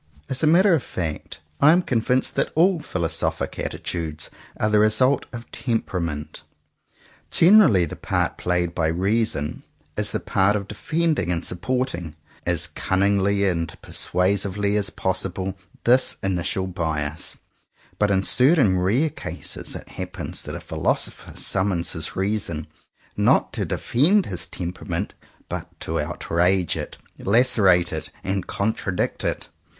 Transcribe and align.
As 0.29 0.41
a 0.41 0.47
matter 0.47 0.73
of 0.73 0.81
fact, 0.81 1.41
I 1.59 1.71
am 1.71 1.83
convinced 1.83 2.33
that 2.33 2.51
all 2.55 2.79
philosophical 2.79 3.63
attitudes 3.63 4.31
are 4.59 4.67
the 4.67 4.79
result 4.79 5.27
of 5.31 5.51
temperament. 5.51 6.41
Generally 7.29 7.85
the 7.85 7.95
part 7.95 8.35
played 8.35 8.73
by 8.73 8.87
reason 8.87 9.61
is 9.95 10.09
the 10.09 10.19
part 10.19 10.55
of 10.55 10.67
defending 10.67 11.31
and 11.31 11.45
supporting, 11.45 12.15
as 12.47 12.65
cunningly 12.65 13.45
and 13.47 13.79
persuasively 13.83 14.75
as 14.75 14.89
possible, 14.89 15.53
this 15.83 16.17
initial 16.23 16.65
bias; 16.65 17.37
but 17.99 18.09
in 18.09 18.23
certain 18.23 18.79
rare 18.79 19.11
cases 19.11 19.75
it 19.75 19.87
happens 19.87 20.41
that 20.41 20.55
a 20.55 20.59
philosopher 20.59 21.37
summons 21.37 21.91
his 21.93 22.15
reason, 22.15 22.65
not 23.15 23.53
to 23.53 23.65
defend 23.65 24.25
his 24.25 24.47
temperament 24.47 25.13
but 25.47 25.69
to 25.81 25.99
outrage 25.99 26.75
it, 26.75 26.97
lacerate 27.19 27.93
it, 27.93 28.09
and 28.23 28.47
contradict 28.47 29.23
it. 29.23 29.47